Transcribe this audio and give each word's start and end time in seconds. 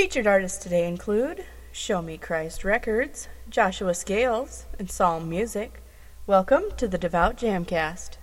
Featured 0.00 0.26
artists 0.26 0.56
today 0.56 0.88
include 0.88 1.44
Show 1.72 2.00
Me 2.00 2.16
Christ 2.16 2.64
Records, 2.64 3.28
Joshua 3.50 3.92
Scales, 3.92 4.64
and 4.78 4.90
Psalm 4.90 5.28
Muzik. 5.28 5.82
Welcome 6.26 6.70
to 6.78 6.88
the 6.88 6.96
Devout 6.96 7.36
Jamcast. 7.36 8.16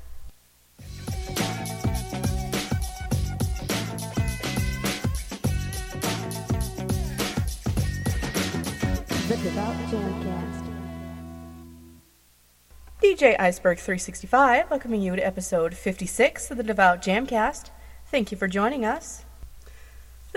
The 9.28 9.38
Devout 9.44 9.76
Jamcast. 9.92 10.74
DJ 13.04 13.40
Iceberg 13.40 13.78
365 13.78 14.72
welcoming 14.72 15.04
you 15.04 15.16
to 15.16 15.24
episode 15.24 15.76
56 15.76 16.50
of 16.50 16.58
the 16.58 16.64
Devout 16.64 17.04
Jamcast. 17.04 17.70
Thank 18.08 18.32
you 18.32 18.38
for 18.40 18.48
joining 18.48 18.84
us. 18.84 19.27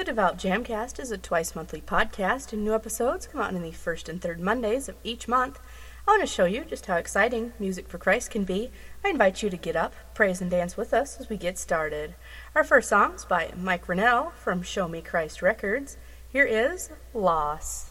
The 0.00 0.04
Devout 0.04 0.38
Jamcast 0.38 0.98
is 0.98 1.10
a 1.10 1.18
twice 1.18 1.54
monthly 1.54 1.82
podcast, 1.82 2.54
and 2.54 2.64
new 2.64 2.74
episodes 2.74 3.26
come 3.26 3.42
out 3.42 3.52
on 3.54 3.60
the 3.60 3.70
first 3.70 4.08
and 4.08 4.18
third 4.18 4.40
Mondays 4.40 4.88
of 4.88 4.96
each 5.04 5.28
month. 5.28 5.60
I 6.08 6.12
want 6.12 6.22
to 6.22 6.26
show 6.26 6.46
you 6.46 6.64
just 6.64 6.86
how 6.86 6.96
exciting 6.96 7.52
Music 7.58 7.86
for 7.86 7.98
Christ 7.98 8.30
can 8.30 8.44
be. 8.44 8.70
I 9.04 9.10
invite 9.10 9.42
you 9.42 9.50
to 9.50 9.58
get 9.58 9.76
up, 9.76 9.92
praise, 10.14 10.40
and 10.40 10.50
dance 10.50 10.74
with 10.74 10.94
us 10.94 11.20
as 11.20 11.28
we 11.28 11.36
get 11.36 11.58
started. 11.58 12.14
Our 12.54 12.64
first 12.64 12.88
song 12.88 13.16
is 13.16 13.26
by 13.26 13.52
Mike 13.54 13.88
Renell 13.88 14.32
from 14.32 14.62
Show 14.62 14.88
Me 14.88 15.02
Christ 15.02 15.42
Records. 15.42 15.98
Here 16.30 16.46
is 16.46 16.88
Loss. 17.12 17.90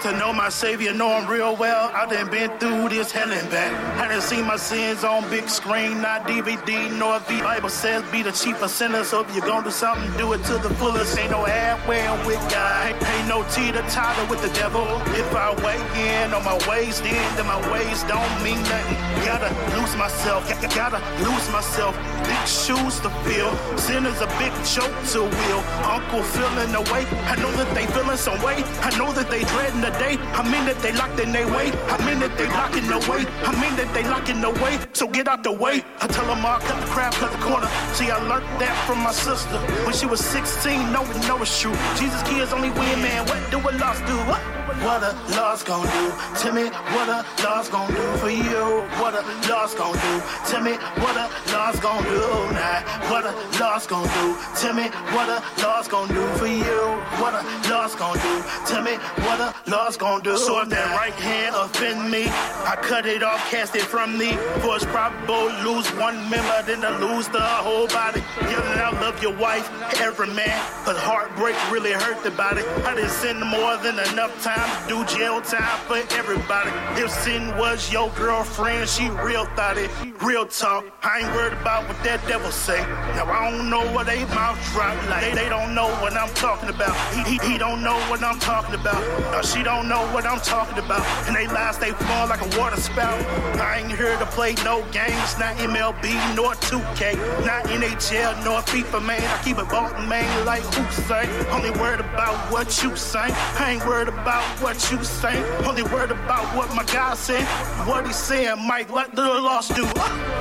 Get 0.00 0.12
to 0.12 0.18
know 0.18 0.32
my 0.32 0.48
Savior, 0.48 0.94
know 0.94 1.20
him 1.20 1.28
real 1.28 1.56
well. 1.56 1.90
I 1.92 2.06
done 2.06 2.30
been 2.30 2.50
through 2.58 2.88
this 2.88 3.12
hell 3.12 3.30
and 3.30 3.50
back. 3.50 3.72
I 3.98 4.08
done 4.08 4.22
seen 4.22 4.46
my 4.46 4.56
sins 4.56 5.04
on 5.04 5.28
big 5.28 5.48
screen, 5.48 6.00
not 6.00 6.26
DVD 6.26 6.90
nor 6.98 7.18
V. 7.20 7.40
Bible 7.40 7.68
says 7.68 8.02
be 8.10 8.22
the 8.22 8.32
chief 8.32 8.62
of 8.62 8.70
sinners. 8.70 9.08
So 9.08 9.20
if 9.20 9.34
you're 9.34 9.44
gonna 9.44 9.64
do 9.64 9.70
something, 9.70 10.10
do 10.16 10.32
it 10.32 10.42
to 10.44 10.54
the 10.54 10.70
fullest. 10.80 11.18
Ain't 11.18 11.32
no 11.32 11.44
halfway 11.44 12.08
with 12.26 12.40
God. 12.50 12.94
Ain't 12.94 13.28
no 13.28 13.42
teeter 13.50 13.82
totter 13.90 14.24
with 14.30 14.40
the 14.40 14.48
devil. 14.54 14.86
If 15.20 15.34
I 15.34 15.52
weigh 15.60 16.24
in 16.24 16.32
on 16.32 16.44
my 16.44 16.56
ways, 16.66 17.02
then, 17.02 17.36
then 17.36 17.46
my 17.46 17.60
ways 17.70 18.02
don't 18.04 18.32
mean 18.42 18.62
nothing. 18.72 18.96
Gotta 19.26 19.50
lose 19.76 19.94
myself, 19.96 20.48
gotta 20.74 21.00
lose 21.28 21.46
myself. 21.52 21.94
Big 22.24 22.46
shoes 22.48 23.00
to 23.00 23.10
fill. 23.28 23.52
Sin 23.76 24.06
is 24.06 24.20
a 24.22 24.30
big 24.40 24.52
joke 24.64 24.96
to 25.12 25.28
wheel. 25.28 25.60
Uncle 25.84 26.22
feeling 26.22 26.72
the 26.72 26.80
weight. 26.92 27.10
I 27.28 27.36
know 27.36 27.52
that 27.52 27.74
they 27.74 27.84
feeling 27.92 28.16
some 28.16 28.40
weight. 28.42 28.64
I 28.80 28.96
know 28.96 29.12
that 29.12 29.28
they 29.28 29.44
dreading 29.44 29.82
the 29.82 29.89
day. 29.98 30.16
I 30.34 30.42
mean 30.42 30.64
that 30.66 30.78
they 30.82 30.92
locked 30.92 31.20
in 31.20 31.32
their 31.32 31.46
way. 31.46 31.72
I 31.88 31.96
mean 32.06 32.18
that 32.20 32.36
they 32.36 32.46
locking 32.48 32.86
the 32.86 32.98
way. 33.10 33.24
I 33.44 33.52
mean 33.60 33.74
that 33.76 33.92
they 33.94 34.04
locking 34.04 34.40
the 34.40 34.50
way. 34.62 34.78
So 34.92 35.08
get 35.08 35.28
out 35.28 35.42
the 35.42 35.52
way. 35.52 35.84
I 36.00 36.06
tell 36.06 36.26
them 36.26 36.44
all 36.44 36.60
cut 36.60 36.80
the 36.80 36.86
crap, 36.86 37.12
cut 37.14 37.32
the 37.32 37.38
corner. 37.38 37.68
See, 37.94 38.10
I 38.10 38.18
learned 38.28 38.46
that 38.60 38.76
from 38.86 38.98
my 38.98 39.12
sister 39.12 39.58
when 39.84 39.94
she 39.94 40.06
was 40.06 40.20
16. 40.20 40.92
No, 40.92 41.02
no, 41.28 41.42
it's 41.42 41.60
true. 41.60 41.74
Jesus 41.96 42.22
kids 42.22 42.52
only 42.52 42.70
win, 42.70 43.02
man. 43.02 43.26
What 43.26 43.40
do 43.50 43.58
a 43.58 43.70
lost 43.78 44.04
do? 44.06 44.16
What? 44.30 44.59
What 44.82 45.02
a 45.02 45.12
loss 45.36 45.62
gonna 45.62 45.90
do 45.92 46.12
Tell 46.40 46.54
me? 46.54 46.64
What 46.96 47.08
a 47.08 47.20
loss 47.44 47.68
gonna 47.68 47.94
do 47.94 48.16
for 48.16 48.30
you? 48.30 48.80
What 48.96 49.12
a 49.12 49.20
loss 49.50 49.74
gonna 49.74 50.00
do 50.00 50.22
Tell 50.48 50.62
me? 50.62 50.72
What 51.02 51.16
a 51.16 51.28
loss 51.52 51.78
gonna 51.80 52.08
do 52.08 52.20
now? 52.56 52.80
What 53.10 53.26
a 53.26 53.32
loss 53.60 53.86
gonna 53.86 54.08
do 54.08 54.36
Tell 54.56 54.72
me? 54.72 54.84
What 55.12 55.28
a 55.28 55.42
loss 55.62 55.86
gonna 55.86 56.14
do 56.14 56.26
for 56.38 56.46
you? 56.46 56.80
What 57.20 57.34
a 57.34 57.42
loss 57.68 57.94
gonna 57.94 58.22
do 58.22 58.42
Tell 58.64 58.82
me? 58.82 58.96
What 59.26 59.40
a 59.40 59.54
loss 59.70 59.98
gonna 59.98 60.22
do? 60.22 60.38
So 60.38 60.62
if 60.62 60.70
that 60.70 60.96
right 60.96 61.12
hand 61.12 61.54
offend 61.56 62.10
me, 62.10 62.24
I 62.64 62.76
cut 62.80 63.04
it 63.04 63.22
off, 63.22 63.38
cast 63.50 63.76
it 63.76 63.82
from 63.82 64.16
me. 64.16 64.32
For 64.62 64.76
it's 64.76 64.86
probable 64.86 65.52
lose 65.62 65.88
one 66.00 66.16
member, 66.30 66.62
then 66.64 66.80
to 66.80 66.90
lose 67.04 67.28
the 67.28 67.42
whole 67.42 67.86
body. 67.88 68.22
Yeah, 68.42 68.60
then 68.60 68.78
I 68.78 68.98
love 68.98 69.22
your 69.22 69.36
wife, 69.36 69.68
every 70.00 70.28
man, 70.28 70.58
but 70.86 70.96
heartbreak 70.96 71.56
really 71.70 71.92
hurt 71.92 72.22
the 72.22 72.30
body. 72.30 72.62
I 72.88 72.94
didn't 72.94 73.10
send 73.10 73.40
more 73.40 73.76
than 73.76 73.98
enough 74.12 74.32
time 74.42 74.69
do 74.88 75.04
jail 75.06 75.40
time 75.40 75.78
for 75.86 75.98
everybody. 76.16 76.70
If 77.00 77.10
sin 77.10 77.56
was 77.56 77.92
your 77.92 78.10
girlfriend, 78.10 78.88
she 78.88 79.08
real 79.08 79.44
thought 79.56 79.78
it. 79.78 79.90
Real 80.22 80.46
talk, 80.46 80.84
I 81.02 81.20
ain't 81.20 81.34
worried 81.34 81.54
about 81.54 81.88
what 81.88 82.02
that 82.04 82.26
devil 82.26 82.50
say. 82.50 82.80
Now 83.14 83.26
I 83.26 83.50
don't 83.50 83.70
know 83.70 83.84
what 83.92 84.06
they 84.06 84.24
mouth 84.26 84.58
drop 84.72 84.96
like. 85.08 85.22
They, 85.24 85.34
they 85.44 85.48
don't 85.48 85.74
know 85.74 85.88
what 86.02 86.12
I'm 86.14 86.32
talking 86.34 86.68
about. 86.68 86.94
He, 87.14 87.38
he, 87.38 87.52
he 87.52 87.58
don't 87.58 87.82
know 87.82 87.98
what 88.10 88.22
I'm 88.22 88.38
talking 88.38 88.74
about. 88.74 89.00
Now 89.32 89.42
she 89.42 89.62
don't 89.62 89.88
know 89.88 90.02
what 90.12 90.26
I'm 90.26 90.40
talking 90.40 90.78
about. 90.78 91.06
And 91.26 91.34
they 91.34 91.46
lies, 91.46 91.78
they 91.78 91.92
fall 91.92 92.28
like 92.28 92.42
a 92.42 92.58
water 92.58 92.76
spout. 92.76 93.18
I 93.60 93.78
ain't 93.78 93.96
here 93.96 94.18
to 94.18 94.26
play 94.26 94.54
no 94.64 94.82
games, 94.92 95.38
not 95.38 95.56
MLB 95.56 96.36
nor 96.36 96.54
2K, 96.54 97.16
not 97.46 97.64
NHL 97.64 98.44
nor 98.44 98.60
FIFA, 98.62 99.04
man. 99.06 99.22
I 99.22 99.42
keep 99.42 99.58
it 99.58 99.68
bought 99.68 99.94
man 100.08 100.44
like 100.44 100.62
who 100.62 100.84
say. 101.02 101.24
Only 101.50 101.70
worried 101.70 102.00
about 102.00 102.34
what 102.52 102.82
you 102.82 102.94
say. 102.96 103.28
I 103.30 103.72
ain't 103.72 103.86
worried 103.86 104.08
about 104.08 104.44
what 104.62 104.76
you 104.90 105.02
say. 105.02 105.36
Only 105.64 105.82
worried 105.82 106.10
about 106.10 106.44
what 106.56 106.74
my 106.74 106.84
God 106.84 107.16
said. 107.16 107.44
What 107.88 108.06
he 108.06 108.12
saying, 108.12 108.66
Mike, 108.66 108.90
what 108.92 109.14
the 109.14 109.22
loss 109.22 109.68
do. 109.68 109.84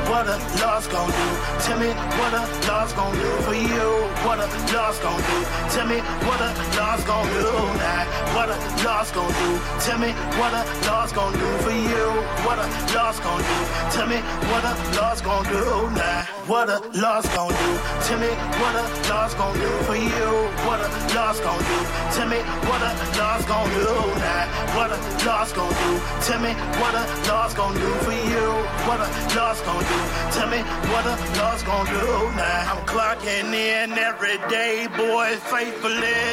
What 0.10 0.26
a 0.28 0.38
loss 0.62 0.88
gonna 0.88 1.12
do 1.12 1.30
Tell 1.64 1.80
me? 1.80 1.90
What 2.18 2.34
a 2.34 2.44
loss 2.68 2.94
gonna 2.94 3.16
do 3.16 3.30
for 3.46 3.54
you? 3.54 3.88
What 4.26 4.40
a 4.40 4.48
loss 4.74 4.98
gonna 5.00 5.22
do 5.22 5.38
Tell 5.70 5.88
me? 5.88 6.00
What 6.28 6.42
a 6.42 6.50
loss 6.78 7.04
gonna 7.04 7.30
do 7.30 7.52
now? 7.78 8.06
What 8.36 8.50
a 8.50 8.58
loss 8.84 9.12
gonna 9.12 9.34
do 9.40 9.60
Tell 9.86 10.00
me? 10.00 10.12
What 10.40 10.54
a 10.54 10.64
loss 10.90 11.12
gonna 11.14 11.38
do 11.38 11.58
for 11.60 11.72
you? 11.72 12.06
What 12.46 12.58
a 12.58 12.68
loss 12.96 13.20
gonna 13.20 13.44
do 13.44 14.00
to 14.00 14.08
me? 14.08 14.18
What 14.50 14.64
a 14.66 14.74
loss 15.00 15.22
gonna 15.22 15.50
do 15.50 15.90
now? 15.96 16.39
What 16.50 16.68
a 16.68 16.82
loss 16.98 17.30
gonna 17.36 17.54
do 17.54 17.72
to 18.08 18.18
me? 18.18 18.28
What 18.58 18.74
a 18.74 18.82
loss 19.08 19.36
gonna 19.36 19.60
do 19.60 19.70
for 19.86 19.96
you? 19.96 20.30
What 20.66 20.82
a 20.82 20.90
loss 21.14 21.40
gonna 21.40 21.62
do 21.62 21.80
to 22.18 22.26
me? 22.26 22.38
What 22.66 22.82
a 22.82 22.90
loss 23.20 23.46
gonna 23.46 23.70
do 23.76 23.94
now? 24.18 24.50
What 24.76 24.90
a 24.90 24.98
loss 25.28 25.54
gonna 25.54 25.78
do 25.78 26.02
to 26.26 26.40
me? 26.40 26.54
What 26.82 26.96
a 26.96 27.06
loss 27.30 27.54
gonna 27.54 27.80
do 27.80 27.92
for 28.02 28.14
you? 28.14 28.50
What 28.90 29.00
a 29.00 29.08
loss 29.38 29.62
gonna 29.62 29.86
do 29.94 30.40
to 30.40 30.48
me? 30.50 30.60
What 30.90 31.06
a 31.06 31.16
loss 31.38 31.62
gonna 31.62 31.88
do 31.88 32.08
now? 32.34 32.74
I'm 32.74 32.84
clocking 32.88 33.54
in 33.54 33.92
every 33.92 34.40
day, 34.50 34.88
boy, 34.98 35.36
faithfully. 35.54 36.26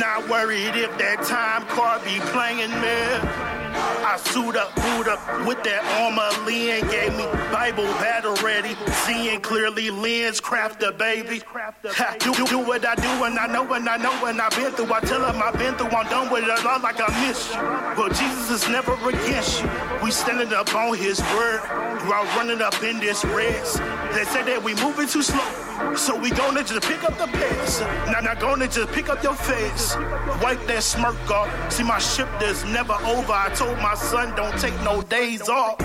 Not 0.00 0.28
worried 0.28 0.74
if 0.74 0.90
that 0.98 1.22
time 1.22 1.62
card 1.68 2.02
be 2.02 2.18
playing 2.34 2.74
me. 2.82 3.53
I 3.74 4.16
suit 4.16 4.56
up, 4.56 4.74
boot 4.76 5.08
up 5.08 5.46
with 5.46 5.62
that 5.64 5.82
armor. 6.00 6.30
Lynn 6.46 6.86
gave 6.88 7.12
me 7.16 7.24
Bible 7.50 7.84
battle 7.98 8.34
ready. 8.44 8.76
Seeing 9.04 9.40
clearly, 9.40 9.90
Lynn's 9.90 10.40
craft 10.40 10.82
a 10.82 10.92
baby. 10.92 11.42
Ha, 11.46 12.16
do, 12.20 12.32
do, 12.46 12.58
what 12.58 12.84
I 12.84 12.94
do 12.94 13.24
and 13.24 13.38
I 13.38 13.46
know 13.46 13.72
and 13.72 13.88
I 13.88 13.96
know 13.96 14.26
and 14.26 14.40
I've 14.40 14.54
been 14.56 14.72
through. 14.72 14.92
I 14.92 15.00
tell 15.00 15.24
him 15.24 15.42
I've 15.42 15.58
been 15.58 15.74
through. 15.74 15.88
I'm 15.88 16.06
done 16.08 16.30
with 16.32 16.44
it 16.44 16.66
all 16.66 16.80
like 16.80 17.00
I 17.00 17.26
miss 17.26 17.52
you. 17.52 17.60
Well, 17.96 18.08
Jesus 18.08 18.50
is 18.50 18.68
never 18.68 18.94
against 19.08 19.62
you. 19.62 19.70
We 20.02 20.10
standing 20.10 20.52
up 20.52 20.74
on 20.74 20.96
his 20.96 21.20
word 21.20 21.60
You 22.04 22.12
are 22.12 22.24
running 22.36 22.62
up 22.62 22.82
in 22.82 23.00
this 23.00 23.24
race. 23.24 23.78
They 24.12 24.24
say 24.24 24.42
that 24.44 24.62
we 24.62 24.74
moving 24.76 25.08
too 25.08 25.22
slow. 25.22 25.73
So 25.96 26.18
we 26.18 26.30
gonna 26.30 26.62
just 26.64 26.82
pick 26.82 27.02
up 27.04 27.16
the 27.18 27.26
pace. 27.26 27.80
Now, 28.10 28.20
now 28.20 28.34
gonna 28.34 28.68
just 28.68 28.92
pick 28.92 29.08
up 29.08 29.22
your 29.22 29.34
face. 29.34 29.96
Wipe 30.42 30.64
that 30.66 30.82
smirk 30.82 31.30
off. 31.30 31.48
See, 31.72 31.82
my 31.82 31.98
ship 31.98 32.28
is 32.42 32.64
never 32.64 32.94
over. 32.94 33.32
I 33.32 33.50
told 33.54 33.78
my 33.78 33.94
son, 33.94 34.34
don't 34.36 34.58
take 34.58 34.74
no 34.82 35.02
days 35.02 35.48
off. 35.48 35.78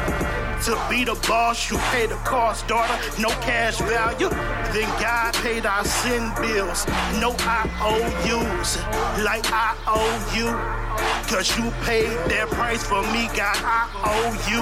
To 0.65 0.77
be 0.89 1.05
the 1.05 1.15
boss, 1.27 1.71
you 1.71 1.77
pay 1.91 2.05
the 2.05 2.15
cost, 2.17 2.67
daughter. 2.67 2.93
No 3.21 3.29
cash 3.39 3.77
value. 3.79 4.29
Then 4.73 4.89
God 4.99 5.33
paid 5.35 5.65
our 5.65 5.85
sin 5.85 6.31
bills. 6.41 6.85
No 7.21 7.31
IOUs. 7.39 8.77
Like 9.23 9.45
I 9.51 9.75
owe 9.87 10.35
you. 10.35 10.78
Cause 11.27 11.57
you 11.57 11.71
paid 11.85 12.09
that 12.31 12.49
price 12.51 12.83
for 12.83 13.01
me, 13.13 13.29
God. 13.37 13.55
I 13.61 13.87
owe 14.03 14.33
you. 14.49 14.61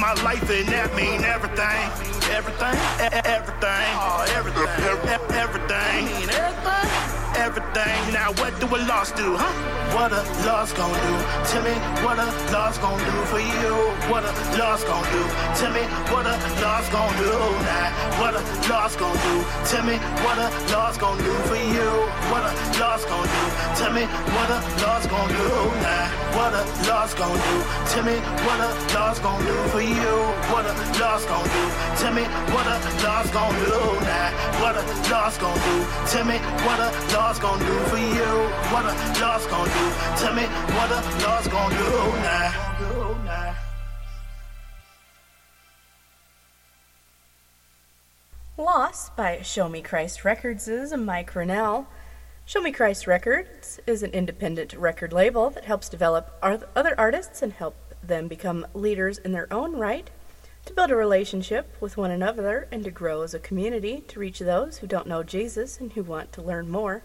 My 0.00 0.12
life 0.22 0.50
and 0.50 0.68
that 0.68 0.94
mean 0.94 1.24
everything. 1.24 1.82
Everything. 2.30 2.76
Everything. 3.24 3.88
Oh, 3.96 4.26
everything. 4.34 4.66
Everything. 5.32 6.02
everything. 6.26 6.90
Everything. 7.36 8.12
Now 8.12 8.32
Now 8.32 8.55
what 8.56 8.70
do 8.70 8.76
a 8.76 8.80
loss 8.88 9.12
do, 9.12 9.36
huh? 9.36 9.52
What 9.92 10.12
a 10.12 10.22
loss 10.46 10.72
gonna 10.72 10.96
do? 10.96 11.14
Tell 11.44 11.62
me 11.62 11.74
what 12.04 12.18
a 12.18 12.26
loss 12.52 12.78
gonna 12.78 13.04
do 13.04 13.16
for 13.28 13.40
you. 13.40 13.74
What 14.08 14.24
a 14.24 14.32
loss 14.56 14.84
gonna 14.84 15.04
do? 15.12 15.22
Tell 15.56 15.72
me 15.72 15.84
what 16.08 16.24
a 16.24 16.34
loss 16.64 16.88
gonna 16.88 17.18
do 17.20 17.32
now. 17.68 17.92
What 18.16 18.34
a 18.36 18.42
loss 18.70 18.96
gonna 18.96 19.20
do? 19.28 19.44
Tell 19.68 19.84
me 19.84 19.96
what 20.24 20.38
a 20.38 20.48
loss 20.72 20.96
gonna 20.96 21.22
do 21.22 21.34
for 21.48 21.56
you. 21.56 21.90
What 22.32 22.44
a 22.48 22.52
loss 22.80 23.04
gonna 23.04 23.28
do? 23.28 23.44
Tell 23.76 23.92
me 23.92 24.04
what 24.32 24.48
a 24.48 24.58
loss 24.80 25.04
gonna 25.06 25.36
do 25.36 25.48
now. 25.84 26.26
What 26.36 26.52
a 26.56 26.62
loss 26.88 27.12
gonna 27.12 27.36
do? 27.36 27.56
Tell 27.92 28.04
me 28.04 28.16
what 28.46 28.60
a 28.60 28.70
loss 28.96 29.18
gonna 29.18 29.44
do 29.44 29.56
for 29.68 29.82
you. 29.82 30.14
What 30.48 30.64
a 30.64 30.72
loss 31.00 31.24
gonna 31.28 31.44
do? 31.44 31.64
Tell 32.00 32.14
me 32.14 32.24
what 32.52 32.66
a 32.66 32.76
loss 33.04 33.28
gonna 33.30 33.64
do 33.68 33.80
now. 34.00 34.28
What 34.64 34.76
a 34.80 34.84
loss 35.12 35.36
gonna 35.36 35.60
do? 35.60 35.76
Tell 36.08 36.24
me 36.24 36.38
what 36.64 36.80
a 36.80 36.88
loss 37.12 37.38
gonna 37.38 37.64
do 37.64 37.76
for 37.92 37.98
you. 38.00 38.45
What 38.70 38.82
gonna 39.50 39.72
do? 39.72 39.84
Tell 40.16 40.34
me 40.34 40.42
what 40.42 40.88
gonna 41.50 41.74
do 41.74 42.22
now. 42.22 42.66
By 49.16 49.42
Show 49.42 49.68
Me 49.68 49.82
Christ 49.82 50.24
Records 50.24 50.68
is 50.68 50.92
Mike 50.94 51.32
Renell. 51.32 51.86
Show 52.44 52.60
Me 52.60 52.70
Christ 52.70 53.06
Records 53.06 53.80
is 53.86 54.02
an 54.02 54.12
independent 54.12 54.74
record 54.74 55.12
label 55.12 55.50
that 55.50 55.64
helps 55.64 55.88
develop 55.88 56.38
other 56.42 56.94
artists 56.98 57.42
and 57.42 57.52
help 57.52 57.74
them 58.02 58.28
become 58.28 58.66
leaders 58.74 59.18
in 59.18 59.32
their 59.32 59.52
own 59.52 59.76
right, 59.76 60.10
to 60.66 60.72
build 60.72 60.90
a 60.90 60.96
relationship 60.96 61.74
with 61.80 61.96
one 61.96 62.10
another, 62.10 62.68
and 62.70 62.84
to 62.84 62.90
grow 62.90 63.22
as 63.22 63.34
a 63.34 63.38
community 63.38 64.04
to 64.08 64.20
reach 64.20 64.38
those 64.38 64.78
who 64.78 64.86
don't 64.86 65.08
know 65.08 65.22
Jesus 65.22 65.80
and 65.80 65.92
who 65.94 66.02
want 66.02 66.32
to 66.32 66.42
learn 66.42 66.70
more. 66.70 67.02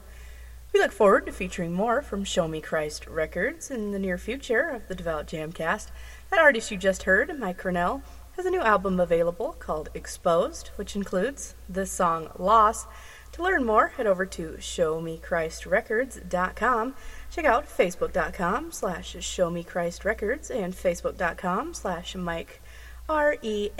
We 0.73 0.79
look 0.79 0.91
forward 0.93 1.25
to 1.25 1.33
featuring 1.33 1.73
more 1.73 2.01
from 2.01 2.23
Show 2.23 2.47
Me 2.47 2.61
Christ 2.61 3.05
Records 3.05 3.69
in 3.69 3.91
the 3.91 3.99
near 3.99 4.17
future 4.17 4.69
of 4.69 4.87
the 4.87 4.95
Devout 4.95 5.27
Jamcast. 5.27 5.87
That 6.29 6.39
artist 6.39 6.71
you 6.71 6.77
just 6.77 7.03
heard, 7.03 7.37
Mike 7.37 7.61
Renell, 7.61 8.01
has 8.37 8.45
a 8.45 8.49
new 8.49 8.61
album 8.61 8.97
available 8.99 9.57
called 9.59 9.89
Exposed, 9.93 10.69
which 10.77 10.95
includes 10.95 11.55
the 11.67 11.85
song 11.85 12.29
Loss. 12.39 12.87
To 13.33 13.43
learn 13.43 13.65
more, 13.65 13.89
head 13.89 14.07
over 14.07 14.25
to 14.25 14.55
showmechristrecords.com. 14.59 16.95
Check 17.29 17.45
out 17.45 17.67
facebook.com 17.67 18.71
slash 18.71 19.15
showmechristrecords 19.15 20.49
and 20.49 20.73
facebook.com 20.73 21.73
slash 21.73 22.15
Mike 22.15 22.61
R-E-N-E-L-L. 23.09 23.75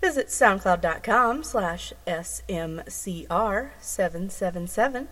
Visit 0.00 0.28
soundcloud.com 0.28 1.42
slash 1.42 1.92
smcr777. 2.06 5.06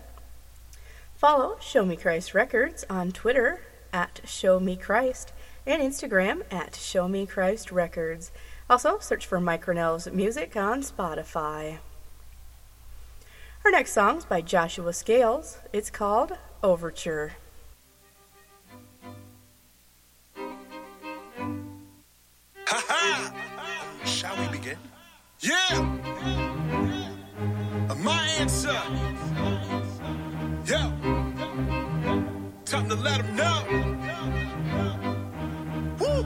Follow 1.15 1.57
Show 1.59 1.85
Me 1.85 1.95
Christ 1.95 2.33
Records 2.33 2.83
on 2.89 3.11
Twitter 3.11 3.61
at 3.91 4.21
Show 4.25 4.59
Me 4.59 4.75
Christ 4.77 5.33
and 5.65 5.81
Instagram 5.81 6.43
at 6.51 6.75
Show 6.75 7.07
Me 7.07 7.25
Christ 7.25 7.71
Records. 7.71 8.31
Also, 8.69 8.99
search 8.99 9.25
for 9.25 9.41
Mike 9.41 9.65
Renell's 9.65 10.07
music 10.11 10.55
on 10.55 10.81
Spotify. 10.81 11.79
Our 13.65 13.71
next 13.71 13.93
song 13.93 14.17
is 14.17 14.25
by 14.25 14.41
Joshua 14.41 14.93
Scales. 14.93 15.57
It's 15.73 15.89
called 15.89 16.33
Overture. 16.63 17.33
Shall 24.17 24.35
we 24.35 24.47
begin? 24.47 24.77
Yeah! 25.41 25.53
Uh, 27.87 27.95
my 28.01 28.25
answer. 28.39 28.73
Yeah! 30.65 30.91
Time 32.65 32.89
to 32.89 32.95
let 32.95 33.21
them 33.21 33.35
know. 33.35 33.57
Woo! 35.99 36.23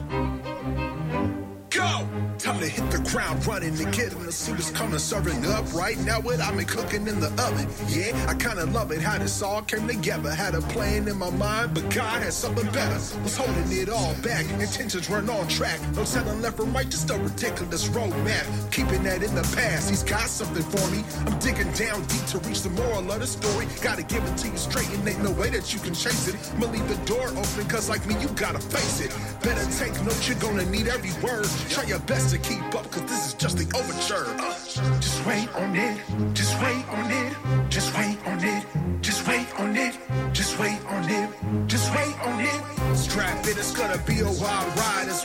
Go! 1.69 2.07
Time 2.37 2.59
to 2.59 2.67
hit 2.69 2.90
ground 3.11 3.45
running 3.45 3.77
and 3.77 3.93
get 3.93 4.09
them 4.11 4.23
to 4.23 4.31
see 4.31 4.53
what's 4.53 4.71
coming. 4.71 4.97
Serving 4.97 5.45
up 5.45 5.65
right 5.73 5.97
now 5.99 6.21
what 6.21 6.39
I'm 6.39 6.57
cooking 6.63 7.07
in 7.07 7.19
the 7.19 7.27
oven. 7.43 7.67
Yeah, 7.89 8.15
I 8.27 8.33
kinda 8.35 8.65
love 8.67 8.91
it 8.91 9.01
how 9.01 9.17
this 9.17 9.41
all 9.41 9.61
came 9.61 9.85
together. 9.85 10.33
Had 10.33 10.55
a 10.55 10.61
plan 10.73 11.07
in 11.09 11.17
my 11.17 11.29
mind, 11.29 11.73
but 11.73 11.83
God 11.89 12.23
had 12.23 12.31
something 12.31 12.69
better. 12.71 12.99
Was 13.23 13.35
holding 13.35 13.71
it 13.71 13.89
all 13.89 14.13
back. 14.23 14.45
Intentions 14.59 15.09
weren't 15.09 15.29
on 15.29 15.45
track. 15.49 15.79
No 15.93 16.05
telling 16.05 16.41
left 16.41 16.59
or 16.59 16.65
right, 16.65 16.89
just 16.89 17.09
a 17.09 17.17
ridiculous 17.17 17.89
roadmap. 17.89 18.45
Keeping 18.71 19.03
that 19.03 19.23
in 19.23 19.35
the 19.35 19.43
past, 19.55 19.89
he's 19.89 20.03
got 20.03 20.29
something 20.29 20.63
for 20.63 20.85
me. 20.91 21.03
I'm 21.25 21.37
digging 21.39 21.71
down 21.73 22.05
deep 22.05 22.25
to 22.27 22.39
reach 22.47 22.61
the 22.61 22.69
moral 22.69 23.11
of 23.11 23.19
the 23.19 23.27
story. 23.27 23.67
Gotta 23.81 24.03
give 24.03 24.23
it 24.23 24.37
to 24.37 24.47
you 24.47 24.57
straight, 24.57 24.89
and 24.93 25.05
ain't 25.07 25.21
no 25.21 25.31
way 25.31 25.49
that 25.49 25.73
you 25.73 25.79
can 25.79 25.93
chase 25.93 26.29
it. 26.29 26.35
I'ma 26.55 26.67
leave 26.67 26.87
the 26.87 26.99
door 27.05 27.27
open, 27.27 27.67
cause 27.67 27.89
like 27.89 28.05
me, 28.05 28.15
you 28.21 28.29
gotta 28.29 28.59
face 28.59 29.01
it. 29.01 29.11
Better 29.43 29.65
take 29.77 29.93
notes, 30.05 30.29
you're 30.29 30.39
gonna 30.39 30.65
need 30.65 30.87
every 30.87 31.11
word. 31.21 31.47
Try 31.69 31.83
your 31.83 31.99
best 31.99 32.29
to 32.31 32.37
keep 32.37 32.63
up, 32.73 32.89
cause 32.89 33.00
this 33.07 33.27
is 33.27 33.33
just 33.33 33.57
the 33.57 33.65
overture. 33.77 34.25
Uh, 34.39 34.53
just 34.99 35.25
wait 35.25 35.53
on 35.55 35.75
it, 35.75 36.01
just 36.33 36.59
wait 36.61 36.85
on 36.89 37.11
it, 37.11 37.33
just 37.69 37.95
wait 37.97 38.17
on 38.25 38.43
it, 38.43 38.65
just 39.01 39.27
wait 39.27 39.47
on 39.59 39.75
it, 39.75 39.97
just 40.33 40.59
wait 40.59 40.79
on 40.87 41.09
it, 41.09 41.29
just 41.67 41.93
wait 41.93 42.15
on 42.25 42.39
it. 42.39 42.97
Strap 42.97 43.45
it, 43.47 43.57
it's 43.57 43.75
gonna 43.75 43.97
be 44.05 44.19
a 44.19 44.25
wild 44.25 44.77
ride. 44.77 45.07
As 45.07 45.20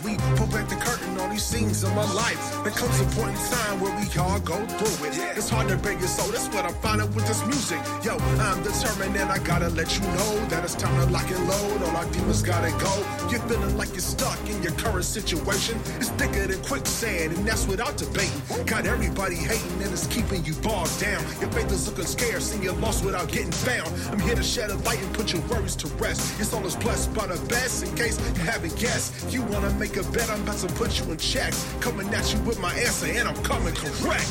these 1.36 1.44
scenes 1.44 1.82
of 1.82 1.94
my 1.94 2.10
life. 2.14 2.40
There 2.64 2.72
comes 2.72 2.98
a 2.98 3.04
point 3.14 3.36
in 3.36 3.44
time 3.52 3.80
where 3.80 3.94
we 4.00 4.06
all 4.18 4.40
go 4.40 4.56
through 4.78 5.06
it. 5.06 5.36
It's 5.36 5.50
hard 5.50 5.68
to 5.68 5.76
break 5.76 5.98
it, 5.98 6.08
so 6.08 6.22
that's 6.32 6.48
what 6.48 6.64
I'm 6.64 6.72
finding 6.80 7.12
with 7.14 7.26
this 7.26 7.44
music. 7.44 7.78
Yo, 8.02 8.16
I'm 8.48 8.62
determined 8.62 9.14
and 9.16 9.28
I 9.30 9.38
gotta 9.44 9.68
let 9.68 9.94
you 9.96 10.00
know 10.16 10.30
that 10.48 10.64
it's 10.64 10.74
time 10.74 10.96
to 11.04 11.12
lock 11.12 11.30
and 11.30 11.46
load. 11.46 11.82
All 11.82 11.96
our 11.96 12.06
demons 12.06 12.40
gotta 12.42 12.70
go. 12.80 12.92
You're 13.28 13.44
feeling 13.50 13.76
like 13.76 13.90
you're 13.90 14.08
stuck 14.16 14.40
in 14.48 14.62
your 14.62 14.72
current 14.80 15.04
situation. 15.04 15.78
It's 16.00 16.08
thicker 16.16 16.46
than 16.46 16.62
quicksand, 16.62 17.36
and 17.36 17.46
that's 17.46 17.66
without 17.66 17.98
debating. 17.98 18.40
Got 18.64 18.86
everybody 18.86 19.36
hating 19.36 19.82
and 19.82 19.92
it's 19.92 20.06
keeping 20.06 20.42
you 20.42 20.54
bogged 20.64 20.98
down. 21.00 21.22
Your 21.40 21.50
faith 21.52 21.70
is 21.70 21.86
looking 21.86 22.06
scarce 22.06 22.54
and 22.54 22.64
you're 22.64 22.80
lost 22.80 23.04
without 23.04 23.28
getting 23.28 23.52
found. 23.52 23.92
I'm 24.10 24.20
here 24.20 24.36
to 24.36 24.42
shed 24.42 24.70
a 24.70 24.76
light 24.88 25.02
and 25.02 25.12
put 25.12 25.34
your 25.34 25.42
worries 25.48 25.76
to 25.76 25.88
rest. 26.00 26.38
Your 26.38 26.46
soul 26.46 26.64
is 26.64 26.76
blessed 26.76 27.12
by 27.12 27.26
the 27.26 27.38
best 27.46 27.84
in 27.84 27.94
case 27.94 28.16
you 28.26 28.40
haven't 28.40 28.74
guessed. 28.78 29.30
You 29.30 29.42
wanna 29.42 29.70
make 29.74 29.96
a 29.98 30.02
bet, 30.14 30.30
I'm 30.30 30.40
about 30.42 30.58
to 30.58 30.68
put 30.80 30.98
you 30.98 31.12
in 31.12 31.18
check. 31.26 31.52
Coming 31.80 32.08
at 32.14 32.32
you 32.32 32.40
with 32.42 32.60
my 32.60 32.72
answer, 32.74 33.06
and 33.06 33.28
I'm 33.28 33.42
coming 33.42 33.74
correct. 33.74 34.30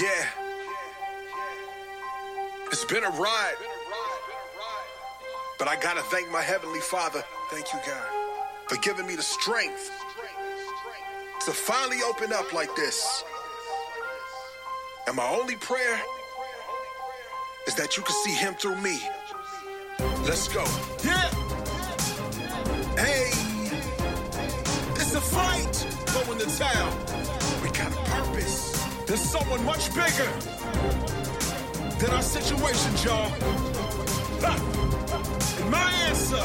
Yeah. 0.00 0.26
It's 2.72 2.84
been 2.84 3.04
a 3.04 3.10
ride. 3.10 3.54
But 5.58 5.68
I 5.68 5.76
gotta 5.76 6.02
thank 6.02 6.30
my 6.30 6.42
Heavenly 6.42 6.80
Father. 6.80 7.24
Thank 7.50 7.72
you, 7.72 7.78
God, 7.86 8.08
for 8.66 8.76
giving 8.78 9.06
me 9.06 9.14
the 9.14 9.22
strength 9.22 9.90
to 11.44 11.52
finally 11.52 11.98
open 12.08 12.32
up 12.32 12.52
like 12.52 12.74
this. 12.74 13.24
And 15.06 15.16
my 15.16 15.28
only 15.28 15.56
prayer 15.56 16.00
is 17.68 17.74
that 17.76 17.96
you 17.96 18.02
can 18.02 18.16
see 18.24 18.34
Him 18.34 18.54
through 18.54 18.76
me. 18.76 18.98
Let's 20.24 20.48
go. 20.48 20.64
Yeah. 21.04 21.35
Fight 25.26 25.86
going 26.14 26.38
to 26.38 26.58
town. 26.58 26.92
We 27.62 27.68
got 27.70 27.92
a 27.92 28.02
purpose. 28.10 28.72
There's 29.06 29.20
someone 29.20 29.64
much 29.64 29.88
bigger 29.94 30.30
than 31.98 32.10
our 32.10 32.22
situation, 32.22 32.92
y'all. 33.04 33.32
And 35.58 35.70
my 35.70 35.90
answer 36.08 36.44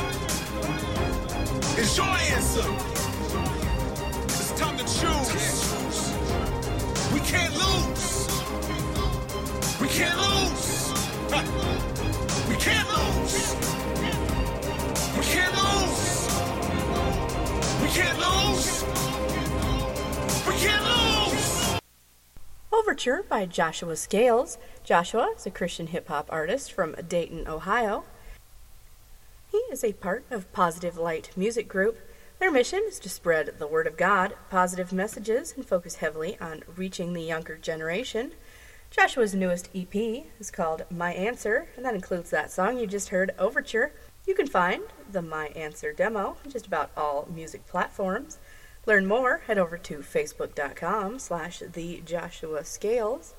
is 1.79 1.97
your 1.97 2.07
answer. 2.35 2.67
It's 4.25 4.51
time 4.59 4.77
to 4.77 4.85
choose. 4.85 6.13
We 7.13 7.19
can't 7.21 7.53
lose. 7.53 8.27
We 9.81 9.87
can't 9.87 10.17
lose. 10.17 10.93
We 12.49 12.55
can't 12.55 12.87
lose. 12.89 14.30
Can't 17.93 18.17
lose. 18.19 18.83
We 20.47 20.53
can't 20.55 20.83
lose. 20.85 21.79
Overture 22.71 23.23
by 23.27 23.45
Joshua 23.45 23.97
Scales. 23.97 24.57
Joshua 24.85 25.33
is 25.35 25.45
a 25.45 25.51
Christian 25.51 25.87
hip 25.87 26.07
hop 26.07 26.27
artist 26.29 26.71
from 26.71 26.95
Dayton, 27.09 27.49
Ohio. 27.49 28.05
He 29.51 29.57
is 29.73 29.83
a 29.83 29.91
part 29.91 30.23
of 30.31 30.51
Positive 30.53 30.97
Light 30.97 31.31
Music 31.35 31.67
Group. 31.67 31.99
Their 32.39 32.49
mission 32.49 32.81
is 32.87 32.97
to 32.99 33.09
spread 33.09 33.59
the 33.59 33.67
Word 33.67 33.87
of 33.87 33.97
God, 33.97 34.35
positive 34.49 34.93
messages, 34.93 35.53
and 35.57 35.65
focus 35.65 35.95
heavily 35.95 36.37
on 36.39 36.63
reaching 36.77 37.11
the 37.11 37.21
younger 37.21 37.57
generation. 37.57 38.31
Joshua's 38.89 39.35
newest 39.35 39.69
EP 39.75 39.93
is 40.39 40.49
called 40.49 40.85
My 40.89 41.11
Answer, 41.13 41.67
and 41.75 41.85
that 41.85 41.95
includes 41.95 42.29
that 42.29 42.51
song 42.51 42.77
you 42.77 42.87
just 42.87 43.09
heard, 43.09 43.35
Overture. 43.37 43.91
You 44.25 44.35
can 44.35 44.47
find 44.47 44.83
the 45.11 45.21
My 45.21 45.47
Answer 45.47 45.93
demo 45.93 46.37
on 46.43 46.51
just 46.51 46.67
about 46.67 46.91
all 46.95 47.27
music 47.33 47.67
platforms. 47.67 48.37
Learn 48.85 49.05
more, 49.05 49.41
head 49.47 49.57
over 49.57 49.77
to 49.77 49.97
facebook.com 49.99 51.19
slash 51.19 51.61
the 51.73 52.01
Joshua 52.05 52.63
Scales. 52.63 53.33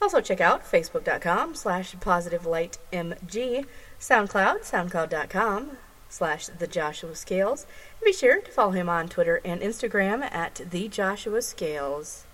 Also 0.00 0.20
check 0.20 0.40
out 0.40 0.64
facebook.com 0.64 1.54
slash 1.54 1.94
positivelightmg, 1.96 3.66
SoundCloud, 3.98 4.60
soundcloud.com 4.60 5.78
slash 6.08 6.46
the 6.46 6.66
Joshua 6.66 7.14
Scales. 7.14 7.66
Be 8.04 8.12
sure 8.12 8.40
to 8.40 8.50
follow 8.50 8.72
him 8.72 8.88
on 8.88 9.08
Twitter 9.08 9.40
and 9.44 9.60
Instagram 9.60 10.22
at 10.32 10.60
the 10.70 10.88
Joshua 10.88 11.42
Scales. 11.42 12.24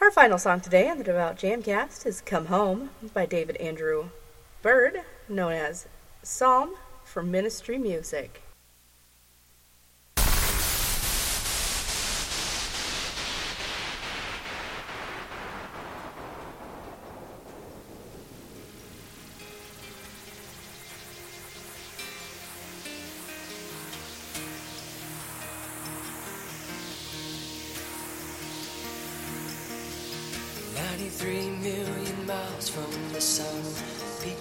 Our 0.00 0.10
final 0.10 0.38
song 0.38 0.60
today 0.60 0.88
on 0.88 0.98
the 0.98 1.04
Devout 1.04 1.36
Jamcast 1.38 2.04
is 2.06 2.20
Come 2.20 2.46
Home 2.46 2.90
by 3.12 3.26
David 3.26 3.56
Andrew 3.56 4.08
Bird, 4.64 5.02
known 5.28 5.52
as 5.52 5.86
Psalm 6.22 6.70
for 7.04 7.22
Ministry 7.22 7.76
Music. 7.76 8.43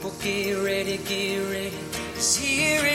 People 0.03 0.19
get 0.21 0.53
ready, 0.55 0.97
get 0.97 1.49
ready. 1.49 1.71
Cause 2.13 2.35
here 2.35 2.92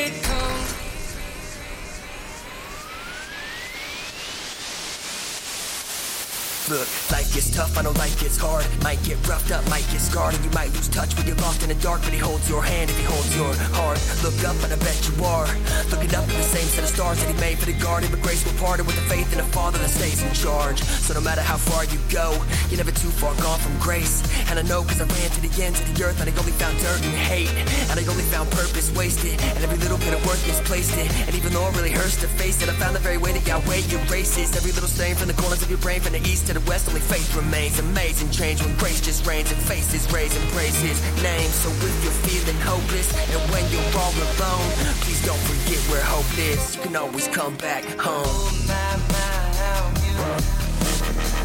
Look, 6.69 6.85
life 7.09 7.33
gets 7.33 7.49
tough, 7.49 7.79
I 7.79 7.83
know 7.83 7.97
life 7.97 8.21
gets 8.21 8.37
hard. 8.37 8.61
Might 8.85 9.01
get 9.03 9.17
roughed 9.27 9.51
up, 9.53 9.65
might 9.73 9.89
get 9.89 10.05
scarred, 10.05 10.35
and 10.35 10.45
you 10.45 10.51
might 10.51 10.69
lose 10.77 10.89
touch 10.89 11.17
when 11.17 11.27
you're 11.27 11.41
lost 11.41 11.63
in 11.63 11.73
the 11.73 11.81
dark. 11.81 12.05
But 12.05 12.13
he 12.13 12.19
holds 12.21 12.45
your 12.45 12.63
hand 12.63 12.91
if 12.91 12.99
he 12.99 13.05
holds 13.09 13.33
your 13.33 13.49
heart. 13.73 13.97
Look 14.21 14.37
up, 14.45 14.53
and 14.61 14.77
I 14.77 14.77
bet 14.85 15.01
you 15.09 15.17
are. 15.25 15.49
Looking 15.89 16.13
up 16.13 16.29
at 16.29 16.37
the 16.37 16.45
same 16.45 16.69
set 16.69 16.85
of 16.85 16.93
stars 16.93 17.25
that 17.25 17.33
he 17.33 17.41
made 17.41 17.57
for 17.57 17.65
the 17.65 17.79
garden. 17.81 18.13
But 18.13 18.21
grace 18.21 18.45
will 18.45 18.53
part 18.61 18.85
with 18.85 19.01
the 19.01 19.07
faith 19.09 19.33
in 19.33 19.41
a 19.41 19.49
father 19.49 19.79
that 19.79 19.89
stays 19.89 20.21
in 20.21 20.29
charge. 20.37 20.85
So 20.85 21.15
no 21.15 21.25
matter 21.25 21.41
how 21.41 21.57
far 21.57 21.89
you 21.89 21.97
go, 22.13 22.37
you're 22.69 22.85
never 22.85 22.93
too 22.93 23.09
far 23.17 23.33
gone 23.41 23.59
from 23.61 23.73
grace. 23.81 24.21
And 24.53 24.59
I 24.59 24.63
know 24.69 24.85
cause 24.85 25.01
I 25.01 25.09
ran 25.09 25.31
to 25.33 25.41
the 25.41 25.53
ends 25.65 25.81
of 25.81 25.89
the 25.89 26.05
earth, 26.05 26.21
and 26.21 26.29
I 26.29 26.37
only 26.37 26.53
found 26.53 26.77
dirt 26.85 27.01
and 27.01 27.17
hate. 27.17 27.49
And 27.89 27.97
I 27.97 28.05
only 28.13 28.29
found 28.29 28.53
purpose 28.53 28.93
wasted, 28.93 29.41
and 29.41 29.65
every 29.65 29.81
little 29.81 29.97
bit 30.05 30.13
of 30.13 30.21
work 30.29 30.37
misplaced 30.45 31.01
it. 31.01 31.09
And 31.25 31.33
even 31.33 31.49
though 31.49 31.65
it 31.65 31.77
really 31.81 31.97
hurts 31.97 32.21
to 32.21 32.29
face 32.29 32.61
it, 32.61 32.69
I 32.69 32.77
found 32.77 32.93
the 32.93 33.01
very 33.01 33.17
way 33.17 33.33
that 33.33 33.49
Yahweh 33.49 33.89
erases 34.05 34.53
every 34.53 34.73
little 34.77 34.93
stain 34.93 35.17
from 35.17 35.29
the 35.33 35.39
corners 35.41 35.65
of 35.65 35.71
your 35.73 35.81
brain, 35.81 36.05
from 36.05 36.13
the 36.13 36.21
east 36.29 36.45
to 36.49 36.53
the 36.53 36.58
west. 36.61 36.89
Only 36.89 37.01
faith 37.01 37.35
remains 37.35 37.79
amazing 37.79 38.31
change 38.31 38.63
when 38.63 38.75
grace 38.77 39.01
just 39.01 39.27
reigns 39.27 39.51
and 39.53 39.61
faces 39.61 40.11
raise 40.13 40.35
and 40.37 40.49
praise 40.51 40.79
his 40.81 41.01
name. 41.23 41.51
So 41.51 41.69
if 41.71 42.05
you're 42.05 42.21
feeling 42.27 42.61
hopeless 42.63 43.13
and 43.35 43.41
when 43.53 43.65
you're 43.71 43.93
all 43.99 44.15
alone, 44.15 44.71
please 45.03 45.25
don't 45.25 45.41
forget 45.51 45.79
where 45.91 46.03
hope 46.03 46.27
is. 46.39 46.77
You 46.77 46.83
can 46.83 46.97
always 46.97 47.29
come 47.29 47.57
back 47.57 47.85
home. 47.99 48.25
Oh 48.27 48.65
my, 48.67 48.97
my, 49.13 49.39
how 49.61 49.91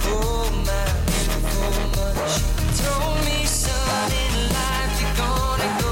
Oh 0.05 0.49
my. 0.65 0.83
Told 2.83 3.25
me, 3.25 3.45
son, 3.45 4.11
in 4.11 4.49
life 4.53 5.01
you're 5.01 5.17
gonna 5.17 5.82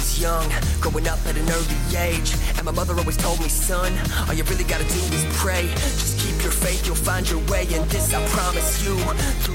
was 0.00 0.18
young, 0.18 0.48
growing 0.80 1.06
up 1.08 1.20
at 1.26 1.36
an 1.36 1.44
early 1.50 1.80
age. 1.94 2.32
And 2.56 2.64
my 2.64 2.72
mother 2.72 2.96
always 2.96 3.18
told 3.18 3.38
me, 3.40 3.48
son, 3.48 3.92
all 4.26 4.32
you 4.32 4.44
really 4.44 4.64
gotta 4.64 4.84
do 4.84 5.00
is 5.12 5.26
pray. 5.36 5.68
Just 6.00 6.18
keep 6.18 6.42
your 6.42 6.52
faith, 6.52 6.86
you'll 6.86 6.96
find 6.96 7.28
your 7.28 7.40
way. 7.52 7.68
And 7.74 7.84
this 7.90 8.14
I 8.14 8.24
promise 8.28 8.82
you, 8.82 8.96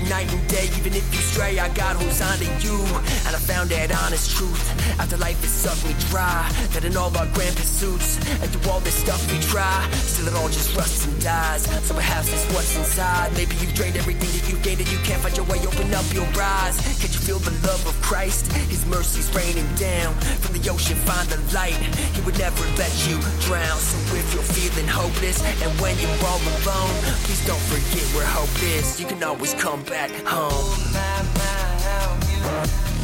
night 0.10 0.32
and 0.32 0.48
day, 0.48 0.70
even 0.78 0.94
if 0.94 1.06
you 1.14 1.22
stray, 1.22 1.60
I 1.60 1.70
got 1.74 1.96
who's 1.96 2.22
onto 2.22 2.46
you. 2.62 2.78
And 3.26 3.34
I 3.34 3.40
found 3.40 3.70
that 3.70 3.92
honest 4.04 4.36
truth 4.36 4.62
after 5.00 5.18
life 5.18 5.40
has 5.42 5.52
sucked 5.52 5.86
me 5.86 5.96
dry. 6.12 6.50
That 6.74 6.86
in 6.86 6.96
all 6.98 7.16
our 7.18 7.28
grand 7.34 7.56
pursuits, 7.56 8.18
and 8.42 8.50
through 8.50 8.72
all 8.72 8.80
this 8.82 8.96
stuff 8.96 9.20
we 9.32 9.40
try, 9.40 9.88
still 9.94 10.28
it 10.28 10.36
all 10.36 10.50
just 10.50 10.76
rusts 10.76 11.06
and 11.08 11.16
dies. 11.22 11.66
So 11.86 11.94
perhaps 11.94 12.32
it's 12.32 12.46
what's 12.54 12.76
inside. 12.78 13.34
Maybe 13.34 13.56
you've 13.58 13.74
drained 13.74 13.98
everything 13.98 14.30
that 14.36 14.50
you've 14.50 14.64
gained 14.64 14.80
and 14.80 14.92
you 14.92 15.00
can't 15.00 15.22
find 15.22 15.36
your 15.36 15.46
way. 15.48 15.60
Open 15.66 15.94
up 15.94 16.06
your 16.14 16.28
eyes. 16.38 16.78
Can't 17.02 17.14
you 17.14 17.22
feel 17.22 17.40
the 17.40 17.56
love 17.68 17.82
of 17.88 17.96
Christ? 18.02 18.52
His 18.70 18.86
mercy's 18.86 19.30
raining 19.34 19.68
down 19.76 20.14
from 20.44 20.54
the 20.58 20.70
ocean. 20.70 20.98
Find 21.10 21.28
the 21.30 21.40
light. 21.54 21.78
He 22.14 22.22
would 22.22 22.38
never 22.38 22.64
let 22.78 22.94
you 23.08 23.18
drown. 23.48 23.80
So 23.80 23.98
if 24.16 24.34
you're 24.34 24.44
feeling 24.44 24.88
hopeless 24.88 25.42
and 25.64 25.72
when 25.82 25.98
you're 26.00 26.22
all 26.26 26.42
alone, 26.62 26.96
please 27.26 27.44
don't 27.46 27.66
forget 27.72 28.06
where 28.14 28.26
hope 28.26 28.54
is. 28.62 29.00
You 29.00 29.08
can 29.08 29.24
always 29.24 29.54
come 29.56 29.82
back 29.84 29.95
home. 30.26 30.94
My, 30.94 31.24
my, 31.38 32.95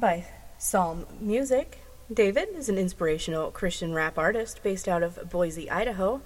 by 0.00 0.24
Psalm 0.56 1.04
Muzik. 1.20 1.78
David 2.10 2.48
is 2.56 2.70
an 2.70 2.78
inspirational 2.78 3.50
Christian 3.50 3.92
rap 3.92 4.16
artist 4.16 4.62
based 4.62 4.88
out 4.88 5.02
of 5.02 5.28
Boise, 5.28 5.70
Idaho. 5.70 6.22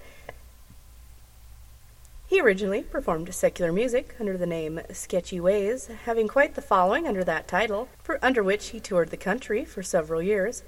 He 2.25 2.39
originally 2.39 2.83
performed 2.83 3.33
secular 3.35 3.73
music 3.73 4.15
under 4.17 4.37
the 4.37 4.45
name 4.45 4.79
Sketchy 4.93 5.41
Ways, 5.41 5.89
having 6.05 6.29
quite 6.29 6.55
the 6.55 6.61
following 6.61 7.05
under 7.05 7.25
that 7.25 7.49
title, 7.49 7.89
for, 8.01 8.17
under 8.23 8.41
which 8.41 8.69
he 8.69 8.79
toured 8.79 9.09
the 9.09 9.17
country 9.17 9.65
for 9.65 9.83
several 9.83 10.21
years. 10.21 10.63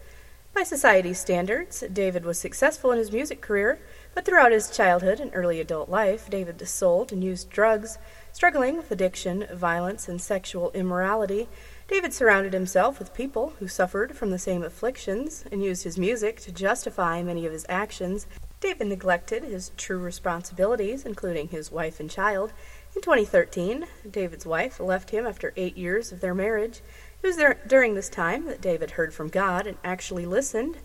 By 0.54 0.64
society's 0.64 1.20
standards, 1.20 1.84
David 1.94 2.26
was 2.26 2.38
successful 2.38 2.92
in 2.92 2.98
his 2.98 3.12
music 3.12 3.42
career, 3.42 3.80
but 4.16 4.26
throughout 4.26 4.52
his 4.52 4.70
childhood 4.70 5.20
and 5.22 5.32
early 5.34 5.62
adult 5.62 5.88
life, 5.88 6.30
David 6.30 6.68
sold 6.68 7.14
and 7.14 7.24
used 7.24 7.50
drugs, 7.50 7.98
struggling 8.34 8.76
with 8.76 8.92
addiction, 8.92 9.48
violence, 9.54 10.10
and 10.10 10.20
sexual 10.20 10.72
immorality. 10.72 11.48
David 11.88 12.14
surrounded 12.14 12.52
himself 12.52 13.00
with 13.00 13.14
people 13.14 13.54
who 13.60 13.68
suffered 13.70 14.18
from 14.18 14.30
the 14.30 14.38
same 14.38 14.62
afflictions 14.62 15.46
and 15.52 15.64
used 15.64 15.84
his 15.84 15.98
music 15.98 16.42
to 16.42 16.52
justify 16.52 17.24
many 17.24 17.46
of 17.46 17.54
his 17.54 17.66
actions. 17.70 18.28
David 18.60 18.88
neglected 18.88 19.44
his 19.44 19.72
true 19.78 19.98
responsibilities, 19.98 21.06
including 21.06 21.48
his 21.48 21.72
wife 21.72 22.02
and 22.02 22.10
child. 22.10 22.52
In 22.94 23.02
2013, 23.02 23.88
David's 24.10 24.46
wife 24.46 24.82
left 24.82 25.12
him 25.12 25.26
after 25.26 25.54
eight 25.56 25.78
years 25.78 26.12
of 26.12 26.20
their 26.20 26.36
marriage. 26.36 26.82
It 27.24 27.28
was 27.28 27.38
there, 27.38 27.60
during 27.66 27.96
this 27.96 28.10
time 28.10 28.48
that 28.48 28.62
David 28.62 28.92
heard 28.92 29.14
from 29.14 29.30
God 29.30 29.66
and 29.66 29.78
actually 29.82 30.26
listened. 30.26 30.80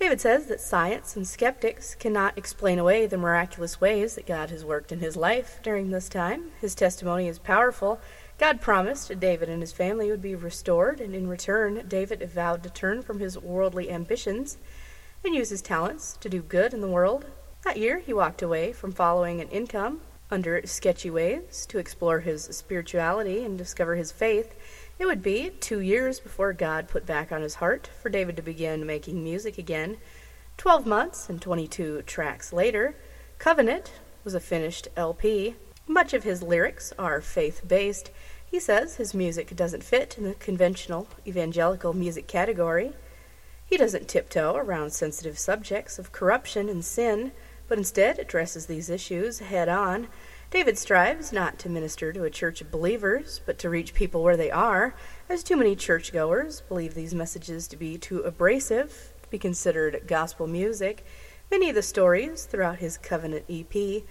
David 0.00 0.20
says 0.20 0.46
that 0.46 0.60
science 0.60 1.14
and 1.14 1.26
skeptics 1.26 1.94
cannot 1.94 2.36
explain 2.36 2.78
away 2.78 3.06
the 3.06 3.18
miraculous 3.18 3.80
ways 3.80 4.14
that 4.14 4.26
God 4.26 4.50
has 4.50 4.64
worked 4.64 4.90
in 4.90 5.00
his 5.00 5.16
life 5.16 5.60
during 5.62 5.90
this 5.90 6.08
time. 6.08 6.50
His 6.60 6.74
testimony 6.74 7.28
is 7.28 7.38
powerful. 7.38 8.00
God 8.38 8.60
promised 8.60 9.20
David 9.20 9.48
and 9.48 9.60
his 9.60 9.72
family 9.72 10.10
would 10.10 10.20
be 10.20 10.34
restored, 10.34 11.00
and 11.00 11.14
in 11.14 11.28
return, 11.28 11.84
David 11.86 12.28
vowed 12.28 12.62
to 12.64 12.70
turn 12.70 13.02
from 13.02 13.20
his 13.20 13.38
worldly 13.38 13.90
ambitions 13.90 14.58
and 15.24 15.34
use 15.34 15.50
his 15.50 15.62
talents 15.62 16.16
to 16.20 16.28
do 16.28 16.42
good 16.42 16.74
in 16.74 16.80
the 16.80 16.88
world. 16.88 17.26
That 17.62 17.76
year, 17.76 18.00
he 18.00 18.12
walked 18.12 18.42
away 18.42 18.72
from 18.72 18.92
following 18.92 19.40
an 19.40 19.48
income 19.48 20.00
under 20.30 20.60
sketchy 20.66 21.10
ways 21.10 21.64
to 21.66 21.78
explore 21.78 22.20
his 22.20 22.44
spirituality 22.44 23.44
and 23.44 23.56
discover 23.56 23.94
his 23.94 24.10
faith. 24.10 24.54
It 24.98 25.06
would 25.06 25.22
be 25.22 25.50
two 25.50 25.80
years 25.80 26.18
before 26.18 26.52
God 26.52 26.88
put 26.88 27.06
back 27.06 27.30
on 27.30 27.42
his 27.42 27.56
heart 27.56 27.88
for 28.02 28.08
David 28.08 28.36
to 28.36 28.42
begin 28.42 28.84
making 28.84 29.22
music 29.22 29.58
again. 29.58 29.96
Twelve 30.56 30.86
months 30.86 31.28
and 31.28 31.40
22 31.40 32.02
tracks 32.02 32.52
later, 32.52 32.96
Covenant 33.38 33.92
was 34.24 34.34
a 34.34 34.40
finished 34.40 34.88
LP. 34.96 35.54
Much 35.86 36.14
of 36.14 36.24
his 36.24 36.42
lyrics 36.42 36.92
are 36.98 37.20
faith 37.20 37.60
based. 37.66 38.10
He 38.50 38.58
says 38.58 38.96
his 38.96 39.12
music 39.12 39.54
doesn't 39.54 39.84
fit 39.84 40.16
in 40.16 40.24
the 40.24 40.34
conventional 40.34 41.08
evangelical 41.26 41.92
music 41.92 42.26
category. 42.26 42.94
He 43.66 43.76
doesn't 43.76 44.08
tiptoe 44.08 44.56
around 44.56 44.92
sensitive 44.92 45.38
subjects 45.38 45.98
of 45.98 46.12
corruption 46.12 46.68
and 46.68 46.84
sin, 46.84 47.32
but 47.68 47.78
instead 47.78 48.18
addresses 48.18 48.66
these 48.66 48.88
issues 48.88 49.40
head 49.40 49.68
on. 49.68 50.08
David 50.50 50.78
strives 50.78 51.32
not 51.32 51.58
to 51.58 51.68
minister 51.68 52.12
to 52.12 52.24
a 52.24 52.30
church 52.30 52.60
of 52.60 52.70
believers, 52.70 53.40
but 53.44 53.58
to 53.58 53.68
reach 53.68 53.92
people 53.92 54.22
where 54.22 54.36
they 54.36 54.50
are, 54.50 54.94
as 55.28 55.42
too 55.42 55.56
many 55.56 55.74
churchgoers 55.74 56.62
believe 56.62 56.94
these 56.94 57.14
messages 57.14 57.66
to 57.68 57.76
be 57.76 57.98
too 57.98 58.20
abrasive 58.20 59.12
to 59.22 59.28
be 59.28 59.38
considered 59.38 60.04
gospel 60.06 60.46
music. 60.46 61.04
Many 61.50 61.68
of 61.68 61.74
the 61.74 61.82
stories 61.82 62.44
throughout 62.44 62.78
his 62.78 62.96
Covenant 62.96 63.44
EP 63.50 64.02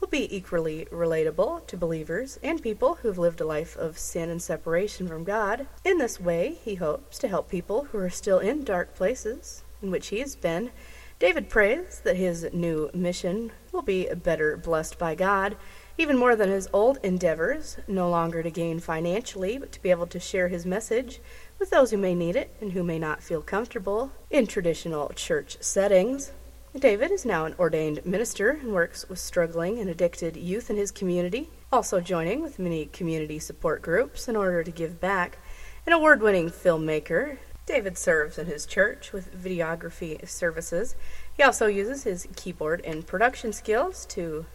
will 0.00 0.08
be 0.08 0.34
equally 0.34 0.86
relatable 0.90 1.66
to 1.66 1.76
believers 1.76 2.38
and 2.42 2.62
people 2.62 2.96
who've 2.96 3.18
lived 3.18 3.40
a 3.40 3.46
life 3.46 3.76
of 3.76 3.98
sin 3.98 4.30
and 4.30 4.42
separation 4.42 5.06
from 5.06 5.24
God. 5.24 5.66
In 5.84 5.98
this 5.98 6.18
way, 6.20 6.58
he 6.64 6.76
hopes 6.76 7.18
to 7.18 7.28
help 7.28 7.50
people 7.50 7.84
who 7.84 7.98
are 7.98 8.10
still 8.10 8.38
in 8.38 8.64
dark 8.64 8.94
places 8.94 9.62
in 9.82 9.90
which 9.90 10.08
he 10.08 10.20
has 10.20 10.36
been. 10.36 10.70
David 11.18 11.50
prays 11.50 12.00
that 12.04 12.16
his 12.16 12.48
new 12.52 12.90
mission 12.94 13.52
will 13.72 13.82
be 13.82 14.08
better 14.14 14.56
blessed 14.56 14.98
by 14.98 15.14
God, 15.14 15.54
even 15.98 16.16
more 16.16 16.34
than 16.34 16.48
his 16.48 16.66
old 16.72 16.98
endeavors, 17.02 17.76
no 17.86 18.08
longer 18.08 18.42
to 18.42 18.50
gain 18.50 18.80
financially, 18.80 19.58
but 19.58 19.70
to 19.72 19.82
be 19.82 19.90
able 19.90 20.06
to 20.06 20.18
share 20.18 20.48
his 20.48 20.64
message 20.64 21.20
with 21.58 21.68
those 21.68 21.90
who 21.90 21.98
may 21.98 22.14
need 22.14 22.36
it 22.36 22.56
and 22.62 22.72
who 22.72 22.82
may 22.82 22.98
not 22.98 23.22
feel 23.22 23.42
comfortable 23.42 24.10
in 24.30 24.46
traditional 24.46 25.10
church 25.10 25.58
settings. 25.60 26.32
David 26.78 27.10
is 27.10 27.24
now 27.24 27.46
an 27.46 27.56
ordained 27.58 28.06
minister 28.06 28.50
and 28.50 28.72
works 28.72 29.08
with 29.08 29.18
struggling 29.18 29.80
and 29.80 29.90
addicted 29.90 30.36
youth 30.36 30.70
in 30.70 30.76
his 30.76 30.92
community, 30.92 31.50
also 31.72 32.00
joining 32.00 32.42
with 32.42 32.60
many 32.60 32.86
community 32.86 33.40
support 33.40 33.82
groups 33.82 34.28
in 34.28 34.36
order 34.36 34.62
to 34.62 34.70
give 34.70 35.00
back. 35.00 35.38
An 35.84 35.92
award 35.92 36.22
winning 36.22 36.48
filmmaker, 36.48 37.38
David 37.66 37.98
serves 37.98 38.38
in 38.38 38.46
his 38.46 38.66
church 38.66 39.12
with 39.12 39.34
videography 39.34 40.26
services. 40.28 40.94
He 41.36 41.42
also 41.42 41.66
uses 41.66 42.04
his 42.04 42.28
keyboard 42.36 42.82
and 42.84 43.04
production 43.04 43.52
skills 43.52 44.06
to 44.06 44.46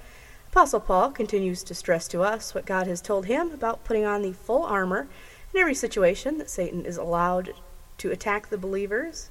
Apostle 0.50 0.81
Paul 0.81 1.11
continues 1.11 1.64
to 1.64 1.75
stress 1.75 2.07
to 2.09 2.23
us 2.23 2.55
what 2.55 2.67
God 2.67 2.87
has 2.87 3.00
told 3.00 3.25
him 3.25 3.50
about 3.50 3.85
putting 3.85 4.05
on 4.05 4.21
the 4.21 4.35
full 4.35 4.62
armor 4.62 5.09
in 5.55 5.61
every 5.61 5.75
situation 5.75 6.37
that 6.37 6.50
Satan 6.50 6.85
is 6.85 6.99
allowed 6.99 7.55
to 7.97 8.11
attack 8.11 8.50
the 8.50 8.59
believers. 8.59 9.31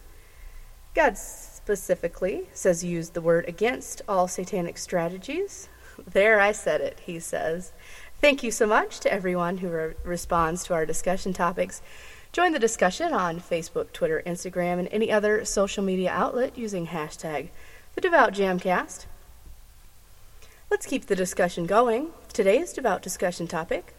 God 0.96 1.18
specifically 1.20 2.50
says 2.54 2.84
use 2.84 3.10
the 3.10 3.22
word 3.22 3.48
against 3.48 4.02
all 4.08 4.28
satanic 4.28 4.78
strategies. 4.78 5.70
There, 6.08 6.40
I 6.40 6.54
said 6.54 6.82
it, 6.82 7.02
he 7.06 7.20
says. 7.20 7.72
Thank 8.20 8.42
you 8.42 8.50
so 8.50 8.66
much 8.66 9.00
to 9.02 9.14
everyone 9.14 9.58
who 9.58 9.70
re- 9.70 9.94
responds 10.04 10.64
to 10.64 10.74
our 10.74 10.88
discussion 10.88 11.34
topics. 11.34 11.84
Join 12.34 12.52
the 12.52 12.58
discussion 12.58 13.14
on 13.14 13.40
Facebook, 13.40 13.92
Twitter, 13.92 14.24
Instagram, 14.26 14.80
and 14.80 14.88
any 14.92 15.12
other 15.12 15.46
social 15.46 15.84
media 15.84 16.10
outlet 16.10 16.58
using 16.58 16.88
hashtag 16.88 17.50
the 17.94 18.02
Devout 18.02 18.34
Jamcast. 18.34 19.06
Let's 20.72 20.88
keep 20.88 21.06
the 21.06 21.16
discussion 21.16 21.68
going. 21.68 22.08
Today's 22.34 22.74
devout 22.74 23.04
discussion 23.04 23.46
topic 23.48 23.94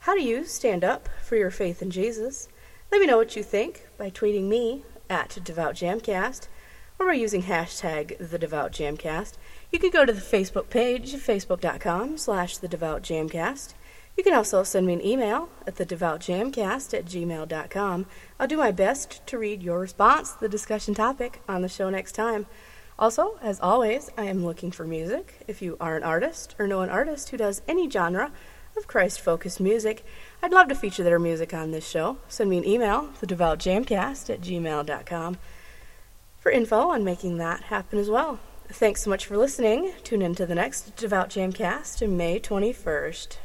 How 0.00 0.14
do 0.14 0.22
you 0.22 0.44
stand 0.44 0.84
up 0.84 1.08
for 1.20 1.34
your 1.34 1.50
faith 1.50 1.82
in 1.82 1.90
Jesus? 1.90 2.46
Let 2.92 3.00
me 3.00 3.08
know 3.08 3.16
what 3.16 3.34
you 3.34 3.42
think 3.42 3.88
by 3.98 4.08
tweeting 4.08 4.44
me 4.44 4.84
at 5.10 5.38
Devout 5.42 5.74
Jamcast 5.74 6.46
or 6.96 7.06
by 7.06 7.14
using 7.14 7.42
hashtag 7.42 8.16
the 8.30 8.38
Devout 8.38 8.70
Jamcast. 8.70 9.32
You 9.72 9.80
can 9.80 9.90
go 9.90 10.06
to 10.06 10.12
the 10.12 10.20
Facebook 10.20 10.70
page, 10.70 11.14
facebook.com 11.14 12.18
slash 12.18 12.56
the 12.56 12.68
Devout 12.68 13.02
Jamcast. 13.02 13.74
You 14.20 14.24
can 14.24 14.34
also 14.34 14.62
send 14.64 14.86
me 14.86 14.92
an 14.92 15.02
email 15.02 15.48
at 15.66 15.76
the 15.76 15.86
devoutjamcast 15.86 16.92
at 16.92 17.06
gmail.com. 17.06 18.06
I'll 18.38 18.46
do 18.46 18.58
my 18.58 18.70
best 18.70 19.26
to 19.28 19.38
read 19.38 19.62
your 19.62 19.80
response 19.80 20.34
to 20.34 20.40
the 20.40 20.48
discussion 20.50 20.92
topic 20.92 21.40
on 21.48 21.62
the 21.62 21.70
show 21.70 21.88
next 21.88 22.12
time. 22.12 22.44
Also, 22.98 23.38
as 23.40 23.58
always, 23.60 24.10
I 24.18 24.24
am 24.24 24.44
looking 24.44 24.72
for 24.72 24.84
music. 24.84 25.42
If 25.48 25.62
you 25.62 25.78
are 25.80 25.96
an 25.96 26.02
artist 26.02 26.54
or 26.58 26.66
know 26.66 26.82
an 26.82 26.90
artist 26.90 27.30
who 27.30 27.38
does 27.38 27.62
any 27.66 27.88
genre 27.88 28.30
of 28.76 28.86
Christ 28.86 29.22
focused 29.22 29.58
music, 29.58 30.04
I'd 30.42 30.52
love 30.52 30.68
to 30.68 30.74
feature 30.74 31.02
their 31.02 31.18
music 31.18 31.54
on 31.54 31.70
this 31.70 31.88
show. 31.88 32.18
Send 32.28 32.50
me 32.50 32.58
an 32.58 32.68
email, 32.68 33.08
thedevoutjamcast 33.22 34.28
at 34.28 34.42
gmail.com, 34.42 35.38
for 36.38 36.52
info 36.52 36.90
on 36.90 37.04
making 37.04 37.38
that 37.38 37.62
happen 37.62 37.98
as 37.98 38.10
well. 38.10 38.38
Thanks 38.68 39.02
so 39.02 39.08
much 39.08 39.24
for 39.24 39.38
listening. 39.38 39.94
Tune 40.04 40.20
in 40.20 40.34
to 40.34 40.44
the 40.44 40.54
next 40.54 40.94
Devout 40.96 41.30
Jamcast 41.30 42.02
on 42.02 42.18
May 42.18 42.38
21st. 42.38 43.38